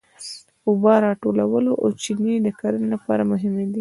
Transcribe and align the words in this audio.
اوبه 0.69 0.93
راټولول 1.05 1.65
او 1.81 1.87
چینې 2.01 2.35
د 2.45 2.49
کرنې 2.59 2.87
لپاره 2.95 3.23
مهمې 3.31 3.63
وې. 3.65 3.69